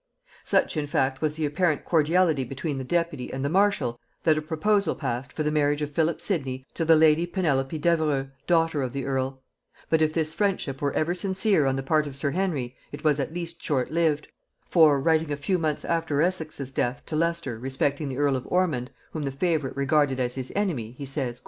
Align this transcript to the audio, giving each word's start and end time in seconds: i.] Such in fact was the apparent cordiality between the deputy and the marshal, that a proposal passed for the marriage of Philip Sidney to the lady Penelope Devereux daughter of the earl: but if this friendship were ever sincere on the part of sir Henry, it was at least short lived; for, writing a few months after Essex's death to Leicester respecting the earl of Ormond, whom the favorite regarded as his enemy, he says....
i.] 0.27 0.31
Such 0.43 0.77
in 0.77 0.87
fact 0.87 1.21
was 1.21 1.33
the 1.35 1.45
apparent 1.45 1.85
cordiality 1.85 2.43
between 2.43 2.79
the 2.79 2.83
deputy 2.83 3.31
and 3.31 3.45
the 3.45 3.49
marshal, 3.51 3.99
that 4.23 4.35
a 4.35 4.41
proposal 4.41 4.95
passed 4.95 5.31
for 5.31 5.43
the 5.43 5.51
marriage 5.51 5.83
of 5.83 5.91
Philip 5.91 6.19
Sidney 6.19 6.65
to 6.73 6.83
the 6.83 6.95
lady 6.95 7.27
Penelope 7.27 7.77
Devereux 7.77 8.31
daughter 8.47 8.81
of 8.81 8.93
the 8.93 9.05
earl: 9.05 9.43
but 9.91 10.01
if 10.01 10.11
this 10.11 10.33
friendship 10.33 10.81
were 10.81 10.91
ever 10.93 11.13
sincere 11.13 11.67
on 11.67 11.75
the 11.75 11.83
part 11.83 12.07
of 12.07 12.15
sir 12.15 12.31
Henry, 12.31 12.75
it 12.91 13.03
was 13.03 13.19
at 13.19 13.31
least 13.31 13.61
short 13.61 13.91
lived; 13.91 14.27
for, 14.65 14.99
writing 14.99 15.31
a 15.31 15.37
few 15.37 15.59
months 15.59 15.85
after 15.85 16.19
Essex's 16.19 16.73
death 16.73 17.05
to 17.05 17.15
Leicester 17.15 17.59
respecting 17.59 18.09
the 18.09 18.17
earl 18.17 18.35
of 18.35 18.47
Ormond, 18.49 18.89
whom 19.11 19.21
the 19.21 19.31
favorite 19.31 19.77
regarded 19.77 20.19
as 20.19 20.33
his 20.33 20.51
enemy, 20.55 20.93
he 20.97 21.05
says.... 21.05 21.39